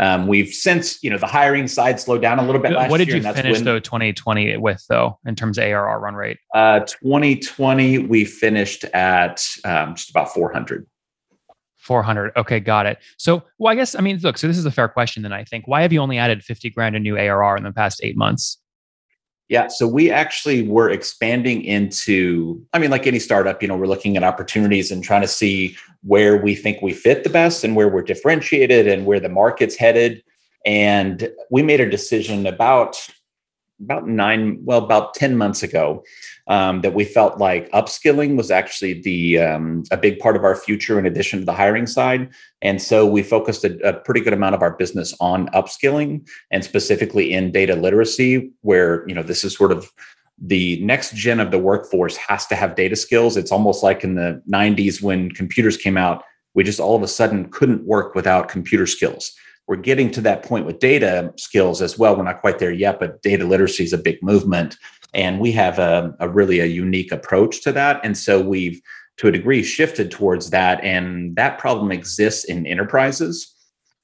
Um, 0.00 0.26
we've 0.26 0.48
since 0.48 1.02
you 1.02 1.10
know 1.10 1.18
the 1.18 1.26
hiring 1.26 1.68
side 1.68 2.00
slowed 2.00 2.22
down 2.22 2.38
a 2.38 2.44
little 2.44 2.60
bit 2.60 2.72
last 2.72 2.90
what 2.90 2.98
did 2.98 3.08
you 3.08 3.22
finish 3.22 3.56
when, 3.56 3.64
though 3.64 3.78
2020 3.78 4.56
with 4.56 4.82
though 4.88 5.18
in 5.26 5.36
terms 5.36 5.58
of 5.58 5.64
ARR 5.64 6.00
run 6.00 6.14
rate? 6.14 6.38
Uh, 6.54 6.80
2020, 6.80 7.98
we 7.98 8.24
finished 8.24 8.84
at 8.84 9.42
um, 9.64 9.94
just 9.94 10.10
about 10.10 10.32
400. 10.32 10.86
400. 11.80 12.32
Okay, 12.36 12.60
got 12.60 12.86
it. 12.86 12.98
So, 13.16 13.42
well, 13.58 13.72
I 13.72 13.74
guess, 13.74 13.94
I 13.94 14.00
mean, 14.00 14.18
look, 14.18 14.38
so 14.38 14.46
this 14.46 14.58
is 14.58 14.66
a 14.66 14.70
fair 14.70 14.88
question 14.88 15.22
then 15.22 15.32
I 15.32 15.44
think. 15.44 15.66
Why 15.66 15.82
have 15.82 15.92
you 15.92 16.00
only 16.00 16.18
added 16.18 16.44
50 16.44 16.70
grand 16.70 16.94
in 16.94 17.02
new 17.02 17.16
ARR 17.16 17.56
in 17.56 17.64
the 17.64 17.72
past 17.72 18.00
eight 18.02 18.16
months? 18.16 18.58
Yeah, 19.48 19.66
so 19.66 19.88
we 19.88 20.12
actually 20.12 20.62
were 20.68 20.90
expanding 20.90 21.64
into, 21.64 22.64
I 22.72 22.78
mean, 22.78 22.90
like 22.90 23.08
any 23.08 23.18
startup, 23.18 23.60
you 23.60 23.66
know, 23.66 23.76
we're 23.76 23.86
looking 23.86 24.16
at 24.16 24.22
opportunities 24.22 24.92
and 24.92 25.02
trying 25.02 25.22
to 25.22 25.28
see 25.28 25.76
where 26.02 26.36
we 26.36 26.54
think 26.54 26.80
we 26.82 26.92
fit 26.92 27.24
the 27.24 27.30
best 27.30 27.64
and 27.64 27.74
where 27.74 27.88
we're 27.88 28.02
differentiated 28.02 28.86
and 28.86 29.06
where 29.06 29.18
the 29.18 29.28
market's 29.28 29.74
headed. 29.74 30.22
And 30.64 31.30
we 31.50 31.62
made 31.62 31.80
a 31.80 31.90
decision 31.90 32.46
about 32.46 33.04
about 33.82 34.06
nine, 34.06 34.58
well, 34.62 34.84
about 34.84 35.14
10 35.14 35.36
months 35.36 35.62
ago, 35.62 36.04
um, 36.50 36.80
that 36.80 36.94
we 36.94 37.04
felt 37.04 37.38
like 37.38 37.70
upskilling 37.70 38.36
was 38.36 38.50
actually 38.50 39.00
the 39.00 39.38
um, 39.38 39.84
a 39.92 39.96
big 39.96 40.18
part 40.18 40.34
of 40.34 40.42
our 40.42 40.56
future 40.56 40.98
in 40.98 41.06
addition 41.06 41.38
to 41.38 41.44
the 41.44 41.52
hiring 41.52 41.86
side. 41.86 42.28
And 42.60 42.82
so 42.82 43.06
we 43.06 43.22
focused 43.22 43.64
a, 43.64 43.78
a 43.88 43.92
pretty 43.92 44.20
good 44.20 44.32
amount 44.32 44.56
of 44.56 44.60
our 44.60 44.72
business 44.72 45.14
on 45.20 45.46
upskilling 45.50 46.28
and 46.50 46.64
specifically 46.64 47.32
in 47.32 47.52
data 47.52 47.76
literacy, 47.76 48.50
where 48.62 49.08
you 49.08 49.14
know 49.14 49.22
this 49.22 49.44
is 49.44 49.56
sort 49.56 49.70
of 49.70 49.92
the 50.42 50.82
next 50.84 51.14
gen 51.14 51.38
of 51.38 51.52
the 51.52 51.58
workforce 51.58 52.16
has 52.16 52.46
to 52.46 52.56
have 52.56 52.74
data 52.74 52.96
skills. 52.96 53.36
It's 53.36 53.52
almost 53.52 53.84
like 53.84 54.02
in 54.02 54.16
the 54.16 54.42
90s 54.52 55.00
when 55.00 55.30
computers 55.30 55.76
came 55.76 55.96
out, 55.96 56.24
we 56.54 56.64
just 56.64 56.80
all 56.80 56.96
of 56.96 57.02
a 57.02 57.08
sudden 57.08 57.48
couldn't 57.50 57.86
work 57.86 58.16
without 58.16 58.48
computer 58.48 58.86
skills. 58.86 59.32
We're 59.68 59.76
getting 59.76 60.10
to 60.12 60.20
that 60.22 60.42
point 60.42 60.66
with 60.66 60.80
data 60.80 61.32
skills 61.36 61.80
as 61.80 61.96
well. 61.96 62.16
We're 62.16 62.24
not 62.24 62.40
quite 62.40 62.58
there 62.58 62.72
yet, 62.72 62.98
but 62.98 63.22
data 63.22 63.44
literacy 63.44 63.84
is 63.84 63.92
a 63.92 63.98
big 63.98 64.20
movement. 64.20 64.76
And 65.14 65.40
we 65.40 65.52
have 65.52 65.78
a, 65.78 66.14
a 66.20 66.28
really 66.28 66.60
a 66.60 66.66
unique 66.66 67.12
approach 67.12 67.62
to 67.62 67.72
that. 67.72 68.00
And 68.04 68.16
so 68.16 68.40
we've 68.40 68.80
to 69.18 69.28
a 69.28 69.32
degree 69.32 69.62
shifted 69.62 70.10
towards 70.10 70.48
that. 70.48 70.82
And 70.82 71.36
that 71.36 71.58
problem 71.58 71.92
exists 71.92 72.44
in 72.44 72.66
enterprises 72.66 73.54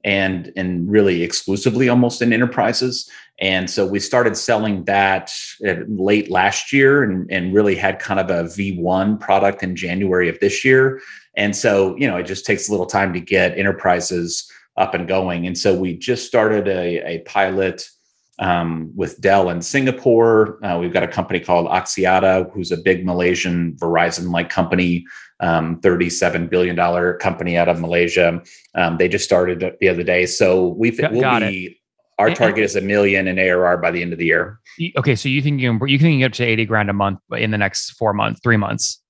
and 0.05 0.53
and 0.57 0.91
really 0.91 1.23
exclusively 1.23 1.89
almost 1.89 2.21
in 2.23 2.33
enterprises. 2.33 3.11
And 3.41 3.69
so 3.69 3.87
we 3.87 3.99
started 3.99 4.37
selling 4.37 4.85
that 4.85 5.31
uh, 5.67 5.75
late 5.89 6.31
last 6.31 6.73
year 6.73 7.03
and, 7.03 7.31
and 7.31 7.55
really 7.55 7.75
had 7.75 7.99
kind 7.99 8.21
of 8.21 8.31
a 8.31 8.45
V1 8.45 9.19
product 9.21 9.63
in 9.63 9.75
January 9.75 10.29
of 10.29 10.39
this 10.41 10.65
year. 10.65 11.01
And 11.37 11.55
so, 11.55 11.97
you 11.97 12.09
know, 12.09 12.17
it 12.17 12.25
just 12.25 12.47
takes 12.47 12.69
a 12.69 12.71
little 12.71 12.87
time 12.87 13.13
to 13.13 13.21
get 13.21 13.59
enterprises 13.59 14.51
up 14.77 14.95
and 14.95 15.09
going. 15.09 15.47
And 15.47 15.57
so 15.57 15.75
we 15.75 15.97
just 15.97 16.27
started 16.27 16.69
a, 16.69 17.07
a 17.07 17.19
pilot 17.21 17.89
um, 18.39 18.93
with 18.95 19.21
Dell 19.21 19.49
in 19.51 19.63
Singapore. 19.63 20.65
Uh, 20.65 20.79
we've 20.79 20.93
got 20.93 21.03
a 21.03 21.09
company 21.09 21.41
called 21.41 21.67
Axiata, 21.69 22.51
who's 22.53 22.71
a 22.73 22.77
big 22.77 23.05
Malaysian 23.07 23.73
Verizon 23.81 24.31
like 24.31 24.51
company, 24.51 25.05
um, 25.41 25.81
$37 25.81 26.51
billion 26.51 26.77
company 27.19 27.57
out 27.57 27.69
of 27.69 27.81
Malaysia. 27.81 28.43
Um, 28.75 28.99
they 28.99 29.09
just 29.09 29.25
started 29.25 29.77
the 29.81 29.89
other 29.89 30.03
day. 30.03 30.27
So 30.27 30.69
we've, 30.69 30.99
Got- 31.01 31.13
we'll 31.13 31.21
got 31.21 31.41
be, 31.41 31.81
our 32.19 32.29
And- 32.29 32.37
target 32.37 32.65
is 32.65 32.77
a 32.77 32.81
million 32.81 33.29
in 33.29 33.39
ARR 33.39 33.79
by 33.79 33.91
the 33.91 34.03
end 34.03 34.13
of 34.13 34.19
the 34.19 34.27
year. 34.27 34.61
Okay, 34.97 35.15
so 35.15 35.29
you 35.29 35.41
think 35.43 35.61
you 35.61 35.79
can, 35.79 35.89
you 35.89 35.99
can 35.99 36.19
get 36.19 36.27
up 36.27 36.33
to 36.33 36.45
80 36.45 36.67
grand 36.67 36.91
a 36.91 36.95
month 36.95 37.21
in 37.33 37.51
the 37.51 37.59
next 37.59 37.91
four 37.93 38.13
months, 38.13 38.41
three 38.43 38.57
months? 38.57 39.03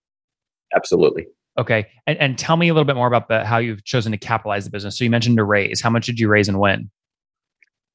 Absolutely. 0.75 1.27
Okay, 1.59 1.87
and, 2.07 2.19
and 2.19 2.39
tell 2.39 2.57
me 2.59 2.69
a 2.69 2.75
little 2.75 2.85
bit 2.85 2.97
more 2.97 3.07
about 3.07 3.29
the, 3.29 3.45
how 3.45 3.57
you've 3.59 3.83
chosen 3.85 4.13
to 4.13 4.19
capitalize 4.19 4.65
the 4.67 4.71
business. 4.71 4.99
So 4.99 5.05
you 5.05 5.11
mentioned 5.11 5.39
a 5.39 5.45
raise. 5.45 5.81
How 5.81 5.89
much 5.89 6.05
did 6.05 6.21
you 6.21 6.29
raise 6.29 6.49
and 6.49 6.59
when? 6.59 6.91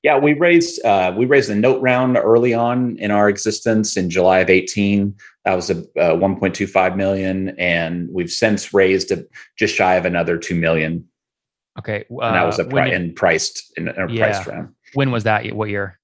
Yeah, 0.04 0.18
we 0.18 0.34
raised 0.34 0.84
uh, 0.84 1.14
we 1.16 1.26
raised 1.26 1.50
a 1.52 1.56
note 1.56 1.82
round 1.82 2.18
early 2.18 2.54
on 2.54 2.98
in 2.98 3.12
our 3.12 3.30
existence 3.30 3.96
in 3.96 4.10
July 4.10 4.40
of 4.40 4.50
eighteen. 4.50 5.16
That 5.46 5.54
was 5.54 5.70
a, 5.70 5.84
a 5.96 6.16
one 6.16 6.40
point 6.40 6.56
two 6.56 6.66
five 6.66 6.98
million, 6.98 7.50
and 7.60 8.10
we've 8.12 8.32
since 8.32 8.74
raised 8.74 9.12
a, 9.12 9.24
just 9.58 9.76
shy 9.76 9.96
of 9.96 10.06
another 10.06 10.38
two 10.38 10.56
million. 10.56 11.08
Okay, 11.78 12.06
uh, 12.12 12.20
and 12.22 12.36
that 12.36 12.46
was 12.46 12.58
a 12.58 12.66
pri- 12.66 12.90
did, 12.90 12.94
and 12.96 13.16
priced 13.16 13.72
in 13.78 13.90
a 13.90 14.08
yeah. 14.10 14.32
priced 14.32 14.48
round. 14.48 14.70
When 14.96 15.12
was 15.12 15.24
that? 15.24 15.46
What 15.56 15.70
year? 15.70 16.00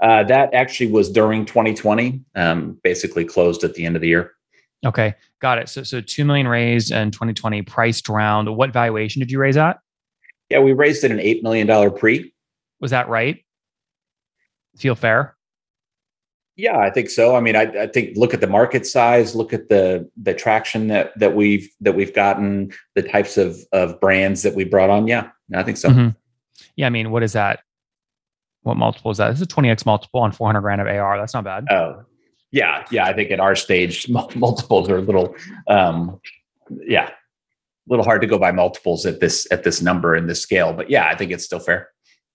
Uh, 0.00 0.22
that 0.24 0.54
actually 0.54 0.90
was 0.90 1.10
during 1.10 1.44
2020. 1.44 2.20
Um, 2.34 2.78
basically 2.82 3.24
closed 3.24 3.64
at 3.64 3.74
the 3.74 3.84
end 3.84 3.96
of 3.96 4.02
the 4.02 4.08
year. 4.08 4.32
Okay, 4.86 5.14
got 5.40 5.58
it. 5.58 5.68
So 5.68 5.82
so 5.82 6.00
two 6.00 6.24
million 6.24 6.46
raised 6.46 6.92
in 6.92 7.10
2020, 7.10 7.62
priced 7.62 8.08
round. 8.08 8.54
What 8.56 8.72
valuation 8.72 9.18
did 9.18 9.32
you 9.32 9.40
raise 9.40 9.56
at? 9.56 9.80
Yeah, 10.48 10.60
we 10.60 10.72
raised 10.72 11.02
at 11.02 11.10
an 11.10 11.18
eight 11.18 11.42
million 11.42 11.66
dollar 11.66 11.90
pre. 11.90 12.31
Was 12.82 12.90
that 12.90 13.08
right? 13.08 13.42
Feel 14.76 14.96
fair? 14.96 15.36
Yeah, 16.56 16.76
I 16.76 16.90
think 16.90 17.08
so. 17.08 17.34
I 17.34 17.40
mean, 17.40 17.56
I, 17.56 17.62
I, 17.62 17.86
think 17.86 18.16
look 18.16 18.34
at 18.34 18.42
the 18.42 18.46
market 18.46 18.86
size, 18.86 19.34
look 19.34 19.54
at 19.54 19.70
the 19.70 20.10
the 20.20 20.34
traction 20.34 20.88
that 20.88 21.18
that 21.18 21.34
we've 21.34 21.70
that 21.80 21.94
we've 21.94 22.12
gotten, 22.12 22.72
the 22.94 23.02
types 23.02 23.38
of 23.38 23.56
of 23.72 23.98
brands 24.00 24.42
that 24.42 24.54
we 24.54 24.64
brought 24.64 24.90
on. 24.90 25.06
Yeah, 25.06 25.30
I 25.54 25.62
think 25.62 25.78
so. 25.78 25.88
Mm-hmm. 25.88 26.08
Yeah, 26.76 26.86
I 26.86 26.90
mean, 26.90 27.10
what 27.10 27.22
is 27.22 27.32
that? 27.32 27.60
What 28.62 28.76
multiple 28.76 29.10
is 29.10 29.18
that? 29.18 29.28
This 29.28 29.38
is 29.38 29.42
a 29.42 29.46
twenty 29.46 29.70
x 29.70 29.86
multiple 29.86 30.20
on 30.20 30.32
four 30.32 30.48
hundred 30.48 30.60
grand 30.60 30.82
of 30.82 30.88
AR. 30.88 31.16
That's 31.16 31.32
not 31.32 31.44
bad. 31.44 31.66
Oh, 31.70 32.04
yeah, 32.50 32.84
yeah. 32.90 33.06
I 33.06 33.14
think 33.14 33.30
at 33.30 33.40
our 33.40 33.56
stage, 33.56 34.08
multiples 34.34 34.90
are 34.90 34.98
a 34.98 35.02
little, 35.02 35.34
um, 35.68 36.20
yeah, 36.84 37.08
a 37.08 37.12
little 37.86 38.04
hard 38.04 38.20
to 38.20 38.26
go 38.26 38.38
by 38.38 38.52
multiples 38.52 39.06
at 39.06 39.20
this 39.20 39.46
at 39.50 39.64
this 39.64 39.80
number 39.80 40.14
and 40.14 40.28
this 40.28 40.42
scale. 40.42 40.74
But 40.74 40.90
yeah, 40.90 41.08
I 41.08 41.16
think 41.16 41.30
it's 41.30 41.44
still 41.44 41.60
fair. 41.60 41.91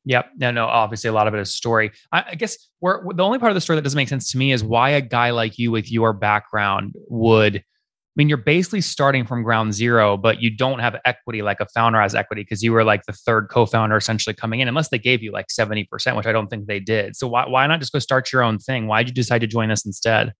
Yep. 0.07 0.31
No, 0.37 0.51
no. 0.51 0.65
Obviously, 0.65 1.09
a 1.09 1.13
lot 1.13 1.27
of 1.27 1.33
it 1.33 1.39
is 1.41 1.53
story. 1.53 1.91
I, 2.13 2.23
I 2.29 2.35
guess 2.35 2.57
where, 2.79 3.03
the 3.13 3.23
only 3.23 3.39
part 3.39 3.51
of 3.51 3.55
the 3.55 3.61
story 3.61 3.75
that 3.75 3.81
doesn't 3.81 3.97
make 3.97 4.07
sense 4.07 4.31
to 4.31 4.37
me 4.37 4.53
is 4.53 4.63
why 4.63 4.91
a 4.91 5.01
guy 5.01 5.31
like 5.31 5.59
you 5.59 5.69
with 5.69 5.91
your 5.91 6.13
background 6.13 6.95
would. 7.09 7.57
I 7.57 7.61
mean, 8.15 8.29
you're 8.29 8.37
basically 8.37 8.79
starting 8.81 9.27
from 9.27 9.43
ground 9.43 9.73
zero, 9.73 10.15
but 10.15 10.41
you 10.41 10.49
don't 10.49 10.79
have 10.79 10.95
equity 11.03 11.41
like 11.41 11.59
a 11.59 11.67
founder 11.67 12.01
has 12.01 12.15
equity 12.15 12.41
because 12.41 12.63
you 12.63 12.71
were 12.71 12.85
like 12.85 13.03
the 13.05 13.11
third 13.11 13.49
co-founder 13.49 13.97
essentially 13.97 14.33
coming 14.33 14.61
in, 14.61 14.69
unless 14.69 14.89
they 14.89 14.97
gave 14.97 15.21
you 15.21 15.31
like 15.31 15.47
70%, 15.47 15.85
which 16.15 16.25
I 16.25 16.31
don't 16.31 16.47
think 16.47 16.65
they 16.67 16.79
did. 16.79 17.15
So 17.15 17.27
why, 17.27 17.47
why 17.47 17.67
not 17.67 17.79
just 17.79 17.91
go 17.91 17.99
start 17.99 18.31
your 18.31 18.43
own 18.43 18.59
thing? 18.59 18.87
Why 18.87 19.03
did 19.03 19.09
you 19.09 19.13
decide 19.13 19.41
to 19.41 19.47
join 19.47 19.69
us 19.69 19.85
instead? 19.85 20.33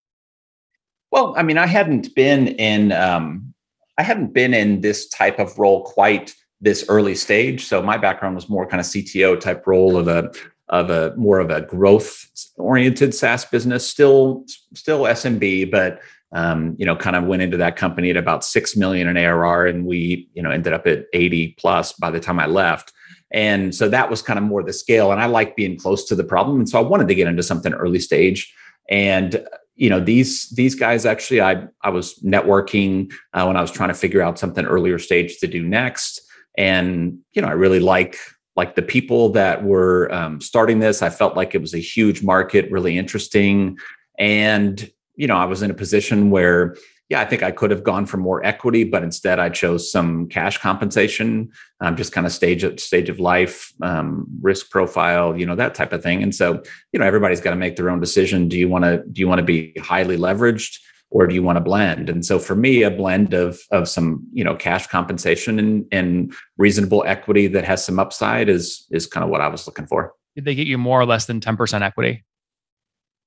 Well, 1.12 1.36
I 1.38 1.44
mean, 1.44 1.58
I 1.58 1.68
hadn't 1.68 2.16
been 2.16 2.48
in 2.48 2.94
um, 2.94 3.54
I 3.98 4.04
hadn't 4.04 4.34
been 4.34 4.54
in 4.54 4.82
this 4.82 5.10
type 5.10 5.38
of 5.38 5.60
role 5.60 5.84
quite 5.84 6.34
this 6.62 6.86
early 6.90 7.16
stage. 7.16 7.66
So 7.66 7.82
my 7.82 7.98
background 7.98 8.36
was 8.36 8.50
more 8.50 8.66
kind 8.66 8.80
of 8.80 8.86
CTO 8.86 9.40
type 9.40 9.66
role 9.68 9.98
of 9.98 10.08
a 10.08 10.32
of 10.70 10.90
a 10.90 11.16
more 11.16 11.40
of 11.40 11.50
a 11.50 11.62
growth 11.62 12.30
oriented 12.58 13.14
SaaS 13.14 13.46
business, 13.46 13.88
still 13.88 14.46
still 14.74 15.04
SMB, 15.04 15.72
but 15.72 16.00
um, 16.34 16.76
you 16.78 16.86
know, 16.86 16.96
kind 16.96 17.16
of 17.16 17.24
went 17.24 17.42
into 17.42 17.58
that 17.58 17.78
company 17.78 18.10
at 18.10 18.18
about 18.18 18.44
six 18.44 18.76
million 18.76 19.08
in 19.08 19.16
ARR, 19.18 19.68
and 19.68 19.86
we 19.86 20.30
you 20.34 20.44
know 20.44 20.52
ended 20.52 20.74
up 20.74 20.86
at 20.86 21.06
eighty 21.14 21.56
plus 21.60 21.94
by 21.94 22.12
the 22.12 22.20
time 22.20 22.40
I 22.40 22.48
left. 22.48 22.92
And 23.32 23.76
so 23.76 23.90
that 23.90 24.10
was 24.10 24.22
kind 24.22 24.40
of 24.40 24.46
more 24.46 24.64
the 24.64 24.72
scale. 24.72 25.12
And 25.12 25.22
I 25.22 25.26
like 25.26 25.58
being 25.58 25.78
close 25.78 26.06
to 26.06 26.16
the 26.16 26.24
problem, 26.24 26.60
and 26.60 26.68
so 26.68 26.80
I 26.80 26.82
wanted 26.82 27.08
to 27.08 27.16
get 27.16 27.28
into 27.28 27.44
something 27.44 27.74
early 27.74 28.00
stage. 28.00 28.54
And 28.90 29.46
you 29.76 29.90
know 29.90 30.02
these 30.02 30.50
these 30.50 30.76
guys 30.76 31.06
actually, 31.06 31.40
I 31.40 31.68
I 31.82 31.92
was 31.92 32.20
networking 32.20 33.14
uh, 33.34 33.46
when 33.46 33.56
I 33.56 33.62
was 33.62 33.72
trying 33.72 33.90
to 33.90 33.96
figure 33.96 34.22
out 34.22 34.40
something 34.40 34.66
earlier 34.66 35.00
stage 35.00 35.38
to 35.38 35.48
do 35.48 35.64
next 35.64 36.27
and 36.58 37.18
you 37.34 37.42
know 37.42 37.48
i 37.48 37.52
really 37.54 37.80
like 37.80 38.18
like 38.56 38.76
the 38.76 38.82
people 38.82 39.30
that 39.30 39.64
were 39.64 40.12
um, 40.12 40.42
starting 40.42 40.80
this. 40.80 41.04
I 41.04 41.12
felt 41.12 41.36
like 41.36 41.54
it 41.54 41.62
was 41.62 41.76
a 41.76 41.80
huge 41.80 42.24
market 42.24 42.72
really 42.72 42.98
interesting. 42.98 43.78
And 44.18 44.92
you 45.18 45.28
know 45.28 45.36
i 45.36 45.46
was 45.46 45.62
in 45.62 45.70
a 45.70 45.74
position 45.74 46.30
where 46.30 46.78
yeah 47.10 47.20
i 47.20 47.26
think 47.26 47.44
i 47.44 47.52
could 47.52 47.72
have 47.72 47.84
gone 47.84 48.06
for 48.06 48.18
more 48.18 48.46
equity 48.46 48.84
but 48.84 49.04
instead 49.04 49.40
i 49.40 49.50
chose 49.50 49.92
some 49.92 50.30
cash 50.30 50.60
compensation 50.60 51.50
um, 51.82 51.98
just 51.98 52.14
kind 52.14 52.26
of 52.26 52.32
stage 52.32 52.64
of 52.64 52.80
stage 52.80 53.10
of 53.10 53.20
life 53.20 53.74
um, 53.82 54.26
risk 54.42 54.70
profile 54.70 55.38
you 55.38 55.46
know 55.46 55.56
that 55.56 55.76
type 55.76 55.92
of 55.92 56.02
thing. 56.02 56.24
And 56.24 56.34
so 56.34 56.64
you 56.94 57.00
know 57.00 57.06
everybody's 57.06 57.42
got 57.42 57.50
to 57.52 57.56
make 57.58 57.76
their 57.76 57.90
own 57.90 58.00
decision. 58.00 58.48
Do 58.48 58.58
you 58.58 58.70
want 58.70 58.86
to 58.86 59.04
do 59.12 59.20
you 59.20 59.28
want 59.28 59.40
to 59.40 59.46
be 59.46 59.74
highly 59.80 60.18
leveraged 60.18 60.80
or 61.10 61.28
do 61.28 61.34
you 61.34 61.44
want 61.44 61.58
to 61.58 61.62
blend? 61.62 62.10
And 62.10 62.26
so 62.26 62.40
for 62.40 62.56
me, 62.56 62.84
a 62.84 62.92
blend 62.92 63.34
of 63.34 63.60
of 63.72 63.88
some 63.88 64.26
you 64.34 64.44
know 64.44 64.56
cash 64.56 64.88
compensation 64.88 65.60
and, 65.60 65.86
and 65.92 66.34
reasonable 66.58 67.04
equity 67.06 67.48
that 67.48 67.64
has 67.64 67.84
some 67.84 68.00
upside 68.00 68.50
is 68.50 68.86
is 68.92 69.08
kind 69.08 69.24
of 69.24 69.30
what 69.30 69.42
I 69.42 69.48
was 69.48 69.68
looking 69.68 69.88
for. 69.88 70.14
Did 70.36 70.46
they 70.46 70.56
get 70.56 70.68
you 70.68 70.78
more 70.78 71.00
or 71.00 71.06
less 71.06 71.26
than 71.26 71.40
ten 71.40 71.58
percent 71.58 71.84
equity? 71.84 72.24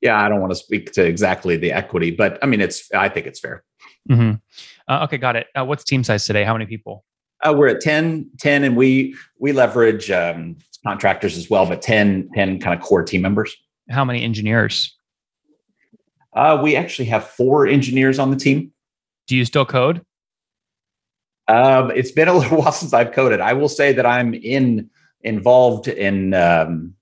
Yeah, 0.01 0.23
I 0.23 0.29
don't 0.29 0.41
want 0.41 0.53
to 0.53 0.57
speak 0.57 0.93
to 0.93 1.05
exactly 1.05 1.57
the 1.57 1.73
equity, 1.73 2.11
but 2.11 2.39
I 2.43 2.47
mean, 2.47 2.61
it's 2.61 2.91
I 2.93 3.09
think 3.09 3.27
it's 3.27 3.41
fair. 3.41 3.65
Mm-hmm. 4.11 4.37
Uh, 4.89 5.05
okay, 5.05 5.19
got 5.19 5.37
it. 5.37 5.47
Uh, 5.55 5.65
what's 5.65 5.85
team 5.85 6.03
size 6.05 6.25
today? 6.25 6.45
How 6.45 6.53
many 6.53 6.67
people? 6.67 7.05
Uh, 7.43 7.55
we're 7.57 7.69
at 7.69 7.81
10, 7.81 8.31
10 8.39 8.65
and 8.65 8.77
we 8.77 9.15
we 9.39 9.53
leverage 9.53 10.11
um, 10.11 10.57
contractors 10.87 11.37
as 11.37 11.49
well, 11.49 11.67
but 11.67 11.81
10, 11.81 12.31
10 12.35 12.61
kind 12.61 12.79
of 12.79 12.85
core 12.85 13.03
team 13.03 13.23
members. 13.23 13.57
How 13.89 14.05
many 14.05 14.23
engineers? 14.23 14.97
Uh, 16.33 16.61
we 16.63 16.77
actually 16.77 17.07
have 17.07 17.25
four 17.25 17.67
engineers 17.67 18.19
on 18.19 18.31
the 18.31 18.37
team. 18.37 18.73
Do 19.27 19.37
you 19.37 19.45
still 19.45 19.67
code? 19.67 20.03
Um, 21.49 21.91
it's 21.91 22.13
been 22.13 22.29
a 22.29 22.35
little 22.35 22.59
while 22.63 22.73
since 22.73 22.93
I've 22.93 23.13
coded. 23.13 23.41
I 23.41 23.53
will 23.53 23.69
say 23.69 23.93
that 23.93 24.07
I'm 24.07 24.35
in 24.35 24.91
involved 25.23 25.89
in 25.89 26.33
um, 26.35 26.95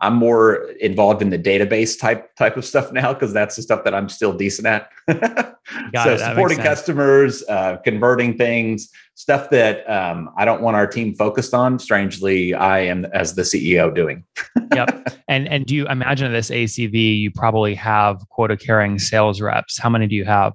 I'm 0.00 0.14
more 0.14 0.70
involved 0.80 1.22
in 1.22 1.30
the 1.30 1.38
database 1.38 1.98
type 1.98 2.34
type 2.36 2.56
of 2.56 2.64
stuff 2.64 2.92
now 2.92 3.12
because 3.12 3.32
that's 3.32 3.56
the 3.56 3.62
stuff 3.62 3.84
that 3.84 3.94
I'm 3.94 4.08
still 4.08 4.32
decent 4.32 4.66
at. 4.66 4.88
so 5.94 6.16
supporting 6.16 6.58
customers, 6.58 7.42
uh, 7.48 7.76
converting 7.78 8.36
things, 8.36 8.90
stuff 9.14 9.50
that 9.50 9.88
um, 9.90 10.30
I 10.36 10.44
don't 10.44 10.62
want 10.62 10.76
our 10.76 10.86
team 10.86 11.14
focused 11.14 11.54
on. 11.54 11.78
Strangely, 11.78 12.54
I 12.54 12.80
am 12.80 13.06
as 13.06 13.34
the 13.34 13.42
CEO 13.42 13.94
doing. 13.94 14.24
yep. 14.74 15.08
And 15.28 15.48
and 15.48 15.66
do 15.66 15.74
you 15.74 15.86
imagine 15.88 16.32
this 16.32 16.50
ACV 16.50 17.18
you 17.18 17.30
probably 17.30 17.74
have 17.74 18.20
quota 18.30 18.56
carrying 18.56 18.98
sales 18.98 19.40
reps? 19.40 19.78
How 19.78 19.90
many 19.90 20.06
do 20.06 20.14
you 20.14 20.24
have? 20.24 20.54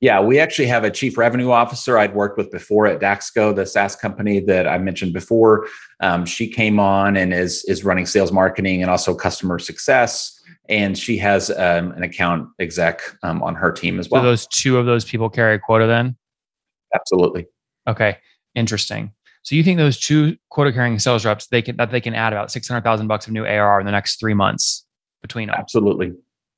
Yeah, 0.00 0.20
we 0.20 0.38
actually 0.38 0.68
have 0.68 0.84
a 0.84 0.90
chief 0.90 1.18
revenue 1.18 1.50
officer 1.50 1.98
I'd 1.98 2.14
worked 2.14 2.38
with 2.38 2.52
before 2.52 2.86
at 2.86 3.00
Daxco, 3.00 3.54
the 3.54 3.66
SaaS 3.66 3.96
company 3.96 4.38
that 4.40 4.68
I 4.68 4.78
mentioned 4.78 5.12
before. 5.12 5.66
Um, 6.00 6.24
she 6.24 6.48
came 6.48 6.78
on 6.78 7.16
and 7.16 7.34
is 7.34 7.64
is 7.64 7.84
running 7.84 8.06
sales 8.06 8.30
marketing 8.30 8.80
and 8.80 8.90
also 8.90 9.14
customer 9.14 9.58
success. 9.58 10.40
And 10.68 10.96
she 10.96 11.18
has 11.18 11.50
um, 11.50 11.92
an 11.92 12.02
account 12.02 12.48
exec 12.60 13.00
um, 13.22 13.42
on 13.42 13.54
her 13.56 13.72
team 13.72 13.98
as 13.98 14.08
well. 14.08 14.22
So 14.22 14.26
those 14.26 14.46
two 14.46 14.76
of 14.76 14.86
those 14.86 15.04
people 15.04 15.28
carry 15.30 15.56
a 15.56 15.58
quota 15.58 15.86
then? 15.86 16.16
Absolutely. 16.94 17.46
Okay, 17.88 18.18
interesting. 18.54 19.12
So 19.42 19.56
you 19.56 19.64
think 19.64 19.78
those 19.78 19.98
two 19.98 20.36
quota 20.50 20.72
carrying 20.72 20.98
sales 20.98 21.24
reps 21.24 21.46
they 21.46 21.62
can 21.62 21.76
that 21.78 21.90
they 21.90 22.00
can 22.00 22.14
add 22.14 22.32
about 22.32 22.52
six 22.52 22.68
hundred 22.68 22.84
thousand 22.84 23.08
bucks 23.08 23.26
of 23.26 23.32
new 23.32 23.44
ARR 23.44 23.80
in 23.80 23.86
the 23.86 23.92
next 23.92 24.20
three 24.20 24.34
months 24.34 24.86
between 25.22 25.48
them? 25.48 25.56
Absolutely. 25.58 26.12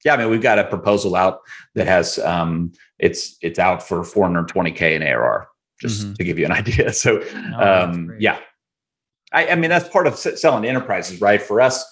Yeah, 0.05 0.15
I 0.15 0.17
mean 0.17 0.31
we've 0.31 0.43
got 0.43 0.59
a 0.59 0.65
proposal 0.65 1.15
out 1.15 1.41
that 1.75 1.87
has 1.87 2.19
um, 2.19 2.73
it's 2.99 3.37
it's 3.43 3.59
out 3.59 3.87
for 3.87 4.01
420k 4.01 4.97
in 4.97 5.03
ARR, 5.03 5.49
just 5.81 6.03
mm-hmm. 6.03 6.15
to 6.15 6.25
give 6.25 6.39
you 6.39 6.47
an 6.47 6.53
idea. 6.63 6.93
So 6.93 7.23
oh, 7.57 7.85
um, 7.85 8.15
yeah, 8.19 8.39
I, 9.33 9.49
I, 9.49 9.55
mean 9.55 9.71
that's 9.71 9.89
part 9.89 10.07
of 10.07 10.17
selling 10.17 10.65
enterprises, 10.65 11.21
right? 11.21 11.41
For 11.41 11.61
us, 11.61 11.85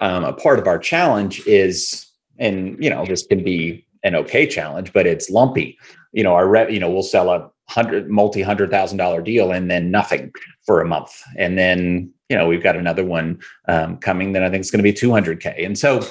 um, 0.00 0.24
a 0.24 0.32
part 0.32 0.58
of 0.58 0.66
our 0.66 0.78
challenge 0.78 1.46
is, 1.46 2.06
and 2.38 2.76
you 2.82 2.90
know, 2.90 3.04
this 3.04 3.26
can 3.26 3.42
be 3.42 3.86
an 4.02 4.14
okay 4.14 4.46
challenge, 4.46 4.92
but 4.92 5.06
it's 5.06 5.30
lumpy. 5.30 5.78
You 6.12 6.22
know, 6.22 6.34
our 6.34 6.48
re- 6.48 6.72
you 6.72 6.80
know 6.80 6.90
we'll 6.90 7.02
sell 7.02 7.30
a 7.30 7.50
hundred 7.68 8.10
multi 8.10 8.42
hundred 8.42 8.70
thousand 8.70 8.98
dollar 8.98 9.22
deal 9.22 9.50
and 9.50 9.70
then 9.70 9.90
nothing 9.90 10.32
for 10.66 10.80
a 10.80 10.86
month, 10.86 11.22
and 11.36 11.58
then 11.58 12.12
you 12.28 12.36
know 12.36 12.46
we've 12.46 12.62
got 12.62 12.76
another 12.76 13.04
one 13.04 13.40
um, 13.68 13.96
coming 13.98 14.32
that 14.32 14.42
I 14.42 14.50
think 14.50 14.60
is 14.62 14.70
going 14.70 14.82
to 14.84 14.90
be 14.90 14.92
200k, 14.92 15.64
and 15.64 15.78
so 15.78 16.06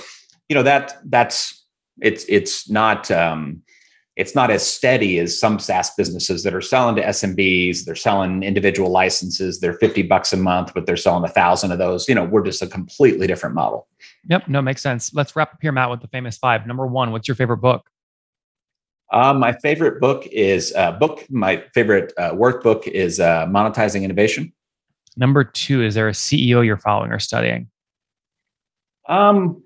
you 0.50 0.56
know 0.56 0.64
that 0.64 0.98
that's 1.06 1.66
it's 2.02 2.26
it's 2.28 2.70
not 2.70 3.10
um, 3.12 3.62
it's 4.16 4.36
not 4.36 4.52
as 4.52 4.66
steady 4.66 5.18
as 5.20 5.40
some 5.40 5.58
SaaS 5.58 5.92
businesses 5.96 6.44
that 6.44 6.54
are 6.54 6.62
selling 6.62 6.96
to 6.98 7.04
SMBs. 7.04 7.86
They're 7.86 7.96
selling 7.96 8.44
individual 8.44 8.92
licenses. 8.92 9.60
They're 9.60 9.74
50 9.74 10.04
bucks 10.04 10.32
a 10.34 10.38
month, 10.38 10.74
but 10.76 10.86
they're 10.86 10.98
selling 10.98 11.24
a 11.24 11.34
thousand 11.34 11.72
of 11.72 11.80
those. 11.80 12.08
You 12.08 12.14
know, 12.14 12.24
we're 12.24 12.44
just 12.44 12.62
a 12.62 12.68
completely 12.68 13.26
different 13.26 13.56
model. 13.56 13.88
Yep. 14.30 14.48
No, 14.48 14.62
makes 14.62 14.84
sense. 14.84 15.14
Let's 15.16 15.36
wrap 15.36 15.54
up 15.54 15.60
here, 15.62 15.72
Matt, 15.72 15.90
with 15.90 16.02
the 16.02 16.08
famous 16.08 16.38
five. 16.38 16.68
Number 16.68 16.86
one, 16.86 17.12
what's 17.12 17.28
your 17.28 17.36
favorite 17.36 17.58
book? 17.58 17.90
Uh, 19.12 19.34
my 19.34 19.54
favorite 19.54 20.00
book 20.00 20.28
is 20.28 20.74
uh, 20.76 20.92
book. 20.92 21.26
My 21.30 21.64
favorite 21.74 22.14
uh, 22.18 22.34
workbook 22.34 22.88
is 22.88 23.20
uh, 23.20 23.46
Monetizing 23.48 24.04
Innovation. 24.04 24.54
Number 25.16 25.44
two, 25.44 25.84
is 25.84 25.96
there 25.96 26.08
a 26.08 26.14
CEO 26.14 26.66
you're 26.66 26.78
following 26.78 27.12
or 27.12 27.20
studying? 27.20 27.70
Um, 29.08 29.63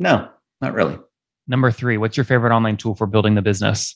no, 0.00 0.28
not 0.60 0.74
really. 0.74 0.98
Number 1.46 1.70
three, 1.70 1.98
what's 1.98 2.16
your 2.16 2.24
favorite 2.24 2.54
online 2.54 2.76
tool 2.76 2.96
for 2.96 3.06
building 3.06 3.34
the 3.34 3.42
business? 3.42 3.94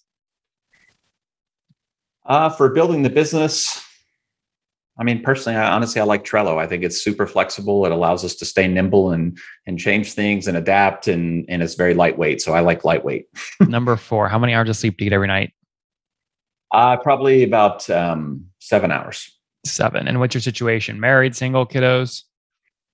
Uh, 2.27 2.51
for 2.51 2.69
building 2.69 3.03
the 3.03 3.11
business, 3.11 3.85
I 4.99 5.03
mean, 5.03 5.23
personally, 5.23 5.59
I 5.59 5.73
honestly 5.73 6.01
I 6.01 6.05
like 6.05 6.25
Trello. 6.25 6.59
I 6.59 6.67
think 6.67 6.85
it's 6.85 7.03
super 7.03 7.27
flexible. 7.27 7.85
It 7.85 7.93
allows 7.93 8.25
us 8.25 8.35
to 8.37 8.45
stay 8.45 8.69
nimble 8.69 9.11
and 9.11 9.37
and 9.67 9.79
change 9.79 10.13
things 10.13 10.47
and 10.47 10.57
adapt, 10.57 11.09
and 11.09 11.45
and 11.49 11.63
it's 11.63 11.75
very 11.75 11.95
lightweight. 11.95 12.41
So 12.41 12.55
I 12.55 12.61
like 12.61 12.85
lightweight. 12.85 13.27
Number 13.61 13.97
four, 13.97 14.29
how 14.29 14.39
many 14.39 14.55
hours 14.55 14.69
of 14.69 14.77
sleep 14.77 14.97
do 14.97 15.05
you 15.05 15.11
get 15.11 15.15
every 15.15 15.27
night? 15.27 15.53
Uh, 16.73 16.97
probably 16.97 17.43
about 17.43 17.89
um, 17.91 18.47
seven 18.61 18.93
hours. 18.93 19.31
Seven. 19.65 20.07
And 20.07 20.21
what's 20.21 20.35
your 20.35 20.43
situation? 20.43 21.01
Married, 21.01 21.35
single, 21.35 21.67
kiddos? 21.67 22.23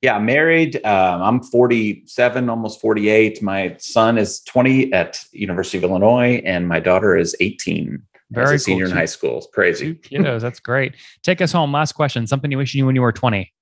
Yeah, 0.03 0.19
married. 0.19 0.77
Um, 0.85 1.23
I'm 1.23 1.43
47, 1.43 2.49
almost 2.49 2.81
48. 2.81 3.43
My 3.43 3.77
son 3.79 4.17
is 4.17 4.41
20 4.41 4.93
at 4.95 5.23
University 5.33 5.77
of 5.77 5.85
Illinois, 5.85 6.43
and 6.47 6.67
my 6.67 6.81
daughter 6.81 7.17
is 7.17 7.37
18. 7.41 8.03
Very 8.31 8.57
a 8.57 8.59
senior 8.59 8.85
cool. 8.87 8.93
in 8.93 8.97
high 8.97 9.05
school. 9.05 9.39
It's 9.39 9.49
crazy. 9.53 9.95
Two 9.95 10.17
kiddos. 10.17 10.41
That's 10.41 10.61
great. 10.61 10.95
Take 11.23 11.43
us 11.43 11.53
home. 11.53 11.73
Last 11.73 11.93
question. 11.93 12.27
Something 12.27 12.51
you 12.51 12.57
wish 12.57 12.75
you 12.75 12.83
knew 12.83 12.87
when 12.87 12.95
you 12.95 13.03
were 13.03 13.13
20. 13.13 13.53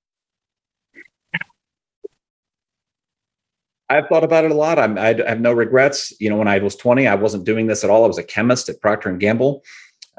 I've 3.89 4.07
thought 4.07 4.23
about 4.23 4.45
it 4.45 4.51
a 4.51 4.53
lot. 4.53 4.77
I'm, 4.77 4.97
I 4.97 5.15
have 5.27 5.41
no 5.41 5.51
regrets. 5.51 6.13
You 6.21 6.29
know, 6.29 6.37
when 6.37 6.47
I 6.47 6.59
was 6.59 6.75
20, 6.75 7.07
I 7.07 7.15
wasn't 7.15 7.43
doing 7.43 7.67
this 7.67 7.83
at 7.83 7.89
all. 7.89 8.05
I 8.05 8.07
was 8.07 8.19
a 8.19 8.23
chemist 8.23 8.69
at 8.69 8.79
Procter 8.79 9.09
and 9.09 9.19
Gamble, 9.19 9.63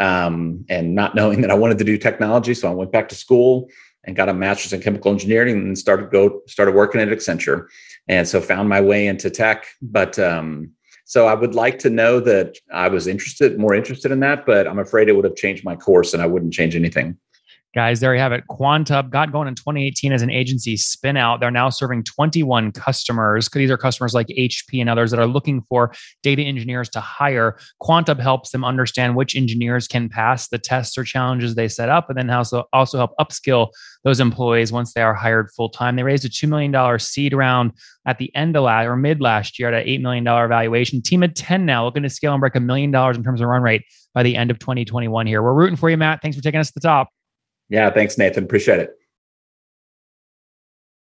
um, 0.00 0.66
and 0.68 0.94
not 0.96 1.14
knowing 1.14 1.40
that 1.42 1.52
I 1.52 1.54
wanted 1.54 1.78
to 1.78 1.84
do 1.84 1.96
technology, 1.96 2.52
so 2.52 2.68
I 2.68 2.74
went 2.74 2.90
back 2.90 3.08
to 3.10 3.14
school 3.14 3.68
and 4.04 4.16
got 4.16 4.28
a 4.28 4.34
master's 4.34 4.72
in 4.72 4.80
chemical 4.80 5.12
engineering 5.12 5.56
and 5.56 5.78
started 5.78 6.10
go 6.10 6.42
started 6.46 6.74
working 6.74 7.00
at 7.00 7.08
Accenture, 7.08 7.66
and 8.08 8.26
so 8.26 8.40
found 8.40 8.68
my 8.68 8.80
way 8.80 9.06
into 9.06 9.30
tech. 9.30 9.66
But 9.82 10.18
um, 10.18 10.72
so 11.10 11.26
I 11.26 11.34
would 11.34 11.56
like 11.56 11.80
to 11.80 11.90
know 11.90 12.20
that 12.20 12.56
I 12.72 12.86
was 12.86 13.08
interested, 13.08 13.58
more 13.58 13.74
interested 13.74 14.12
in 14.12 14.20
that, 14.20 14.46
but 14.46 14.68
I'm 14.68 14.78
afraid 14.78 15.08
it 15.08 15.16
would 15.16 15.24
have 15.24 15.34
changed 15.34 15.64
my 15.64 15.74
course 15.74 16.14
and 16.14 16.22
I 16.22 16.26
wouldn't 16.26 16.52
change 16.52 16.76
anything. 16.76 17.18
Guys, 17.72 18.00
there 18.00 18.12
you 18.12 18.20
have 18.20 18.32
it. 18.32 18.42
QuantHub 18.50 19.10
got 19.10 19.30
going 19.30 19.46
in 19.46 19.54
2018 19.54 20.12
as 20.12 20.22
an 20.22 20.30
agency 20.30 20.76
spin 20.76 21.16
out. 21.16 21.38
They're 21.38 21.52
now 21.52 21.68
serving 21.68 22.02
21 22.02 22.72
customers. 22.72 23.48
These 23.48 23.70
are 23.70 23.76
customers 23.76 24.12
like 24.12 24.26
HP 24.26 24.80
and 24.80 24.90
others 24.90 25.12
that 25.12 25.20
are 25.20 25.26
looking 25.28 25.62
for 25.68 25.92
data 26.24 26.42
engineers 26.42 26.88
to 26.90 27.00
hire. 27.00 27.56
QuantHub 27.80 28.18
helps 28.18 28.50
them 28.50 28.64
understand 28.64 29.14
which 29.14 29.36
engineers 29.36 29.86
can 29.86 30.08
pass 30.08 30.48
the 30.48 30.58
tests 30.58 30.98
or 30.98 31.04
challenges 31.04 31.54
they 31.54 31.68
set 31.68 31.88
up, 31.88 32.10
and 32.10 32.18
then 32.18 32.28
also 32.28 32.64
also 32.72 32.98
help 32.98 33.12
upskill 33.20 33.68
those 34.02 34.18
employees 34.18 34.72
once 34.72 34.92
they 34.92 35.02
are 35.02 35.14
hired 35.14 35.48
full 35.52 35.68
time. 35.68 35.94
They 35.94 36.02
raised 36.02 36.24
a 36.24 36.28
$2 36.28 36.48
million 36.48 36.98
seed 36.98 37.32
round 37.34 37.70
at 38.04 38.18
the 38.18 38.34
end 38.34 38.56
of 38.56 38.64
last 38.64 38.86
or 38.86 38.96
mid 38.96 39.20
last 39.20 39.60
year 39.60 39.72
at 39.72 39.86
an 39.86 39.86
$8 39.86 40.00
million 40.00 40.24
valuation. 40.24 41.02
Team 41.02 41.22
of 41.22 41.34
10 41.34 41.66
now 41.66 41.84
looking 41.84 42.02
to 42.02 42.10
scale 42.10 42.32
and 42.32 42.40
break 42.40 42.56
a 42.56 42.60
million 42.60 42.90
dollars 42.90 43.16
in 43.16 43.22
terms 43.22 43.40
of 43.40 43.46
run 43.46 43.62
rate 43.62 43.82
by 44.12 44.24
the 44.24 44.34
end 44.34 44.50
of 44.50 44.58
2021 44.58 45.28
here. 45.28 45.40
We're 45.40 45.54
rooting 45.54 45.76
for 45.76 45.88
you, 45.88 45.96
Matt. 45.96 46.20
Thanks 46.20 46.36
for 46.36 46.42
taking 46.42 46.58
us 46.58 46.68
to 46.68 46.74
the 46.74 46.80
top. 46.80 47.10
Yeah, 47.70 47.90
thanks, 47.90 48.18
Nathan. 48.18 48.44
Appreciate 48.44 48.80
it. 48.80 48.99